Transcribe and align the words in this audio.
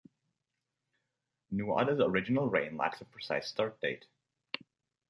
Nuada's 1.51 1.99
original 1.99 2.49
reign 2.49 2.75
lacks 2.75 3.01
a 3.01 3.05
precise 3.05 3.47
start 3.47 3.79
date. 3.81 4.05